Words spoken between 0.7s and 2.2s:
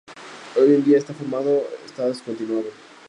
en día este formato está